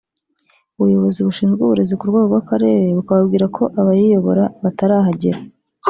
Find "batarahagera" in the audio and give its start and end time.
4.63-5.39